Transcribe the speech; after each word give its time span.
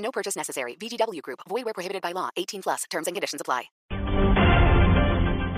No 0.00 0.10
purchase 0.10 0.36
necessary. 0.36 0.76
VGW 0.76 1.22
Group. 1.22 1.40
Void 1.48 1.64
where 1.64 1.74
prohibited 1.74 2.02
by 2.02 2.12
law. 2.12 2.30
18 2.36 2.62
plus. 2.62 2.84
Terms 2.90 3.06
and 3.06 3.14
conditions 3.14 3.40
apply. 3.40 3.70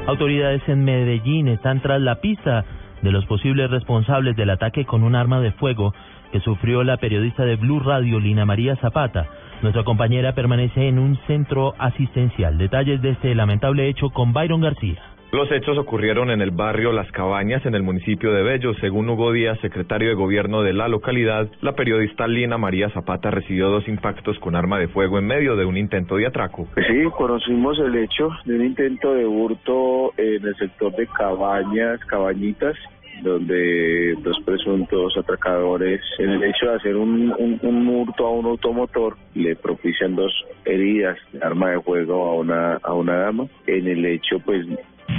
Autoridades 0.06 0.69
en 0.69 0.84
Medellín 0.84 1.46
están 1.46 1.80
tras 1.80 2.00
la 2.00 2.20
pista 2.20 2.64
de 3.02 3.12
los 3.12 3.24
posibles 3.27 3.70
responsables 3.70 4.34
del 4.36 4.50
ataque 4.50 4.84
con 4.84 5.05
un 5.05 5.14
arma 5.14 5.41
de 5.41 5.52
fuego 5.52 5.95
que 6.33 6.41
sufrió 6.41 6.83
la 6.83 6.97
periodista 6.97 7.45
de 7.45 7.56
Blue 7.56 7.78
Radio, 7.78 8.19
Lina 8.19 8.45
María 8.45 8.74
Zapata. 8.77 9.28
Nuestra 9.62 9.84
compañera 9.84 10.34
permanece 10.34 10.88
en 10.88 10.98
un 10.98 11.16
centro 11.28 11.74
asistencial. 11.78 12.59
Detalles 12.59 13.00
de 13.00 13.11
este 13.11 13.34
lamentable 13.34 13.88
hecho 13.88 14.11
con 14.11 14.33
Byron 14.33 14.61
García. 14.61 15.11
Los 15.32 15.50
hechos 15.50 15.78
ocurrieron 15.78 16.30
en 16.30 16.42
el 16.42 16.50
barrio 16.50 16.92
Las 16.92 17.10
Cabañas, 17.10 17.64
en 17.64 17.74
el 17.74 17.82
municipio 17.82 18.34
de 18.34 18.42
Bello. 18.42 18.74
Según 18.74 19.09
Hugo 19.09 19.32
Díaz, 19.32 19.58
secretario 19.60 20.10
de 20.10 20.14
gobierno 20.14 20.62
de 20.62 20.74
la 20.74 20.88
localidad, 20.88 21.48
la 21.62 21.72
periodista 21.72 22.27
Lina 22.28 22.58
María 22.58 22.91
Zapata 22.91 23.30
recibió 23.30 23.70
dos 23.70 23.88
impactos 23.88 24.38
con 24.41 24.55
arma 24.55 24.78
de 24.78 24.88
fuego 24.88 25.18
en 25.18 25.27
medio 25.27 25.56
de 25.56 25.64
un 25.64 25.78
intento 25.78 26.16
de 26.16 26.27
atraco. 26.27 26.68
Sí, 26.77 27.05
conocimos 27.16 27.78
el 27.78 27.96
hecho 27.96 28.28
de 28.44 28.56
un 28.56 28.66
intento 28.66 29.14
de 29.14 29.25
hurto 29.25 30.12
en 30.19 30.47
el 30.47 30.55
sector 30.56 30.94
de 30.97 31.06
Cabañas, 31.06 31.98
Cabañitas, 32.05 32.77
donde 33.22 34.14
dos 34.22 34.38
presuntos 34.44 35.16
atracadores, 35.16 36.03
en 36.19 36.28
el 36.28 36.44
hecho 36.44 36.66
de 36.66 36.75
hacer 36.75 36.97
un, 36.97 37.33
un, 37.38 37.58
un 37.62 37.88
hurto 37.88 38.27
a 38.27 38.30
un 38.33 38.44
automotor, 38.44 39.16
le 39.34 39.56
propician 39.56 40.14
dos 40.14 40.33
heridas 40.66 41.16
de 41.33 41.38
arma 41.42 41.70
de 41.70 41.80
fuego 41.80 42.27
a 42.27 42.34
una, 42.34 42.75
a 42.83 42.92
una 42.92 43.16
dama. 43.16 43.47
En 43.66 43.86
el 43.86 44.05
hecho, 44.05 44.38
pues 44.44 44.66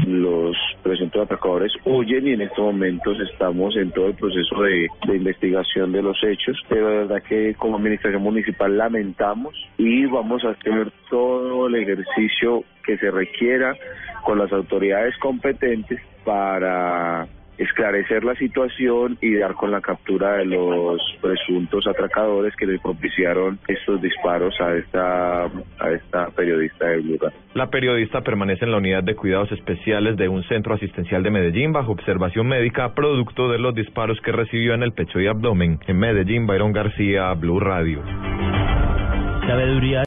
los 0.05 0.55
presuntos 0.81 1.23
atracadores 1.23 1.71
huyen 1.85 2.27
y 2.27 2.31
en 2.33 2.41
estos 2.41 2.59
momentos 2.59 3.17
estamos 3.31 3.75
en 3.75 3.91
todo 3.91 4.07
el 4.07 4.15
proceso 4.15 4.61
de, 4.61 4.87
investigación 5.15 5.91
de 5.91 6.01
los 6.01 6.17
hechos. 6.23 6.57
Pero 6.69 6.89
de 6.89 6.97
verdad 6.97 7.23
que 7.23 7.53
como 7.55 7.77
administración 7.77 8.21
municipal 8.21 8.77
lamentamos 8.77 9.55
y 9.77 10.05
vamos 10.05 10.43
a 10.43 10.49
hacer 10.51 10.91
todo 11.09 11.67
el 11.67 11.75
ejercicio 11.75 12.63
que 12.85 12.97
se 12.97 13.11
requiera 13.11 13.75
con 14.23 14.37
las 14.39 14.51
autoridades 14.51 15.17
competentes 15.17 15.99
para 16.23 17.27
esclarecer 17.57 18.23
la 18.23 18.35
situación 18.35 19.17
y 19.21 19.35
dar 19.35 19.53
con 19.53 19.71
la 19.71 19.81
captura 19.81 20.37
de 20.37 20.45
los 20.45 21.01
presuntos 21.21 21.85
atracadores 21.87 22.55
que 22.55 22.65
le 22.65 22.79
propiciaron 22.79 23.59
estos 23.67 24.01
disparos 24.01 24.59
a 24.59 24.75
esta 24.75 25.49
esta 25.93 26.27
periodista 26.31 26.87
del 26.87 27.07
lugar. 27.07 27.33
La 27.53 27.69
periodista 27.69 28.21
permanece 28.21 28.65
en 28.65 28.71
la 28.71 28.77
unidad 28.77 29.03
de 29.03 29.15
cuidados 29.15 29.51
especiales 29.51 30.17
de 30.17 30.27
un 30.27 30.43
centro 30.43 30.73
asistencial 30.73 31.23
de 31.23 31.31
Medellín 31.31 31.71
bajo 31.71 31.91
observación 31.91 32.47
médica 32.47 32.93
producto 32.93 33.49
de 33.49 33.59
los 33.59 33.75
disparos 33.75 34.19
que 34.21 34.31
recibió 34.31 34.73
en 34.73 34.83
el 34.83 34.93
pecho 34.93 35.19
y 35.19 35.27
abdomen. 35.27 35.79
En 35.87 35.97
Medellín, 35.97 36.47
Byron 36.47 36.73
García, 36.73 37.33
Blue 37.33 37.59
Radio. 37.59 38.01
Sabeduría 39.47 40.01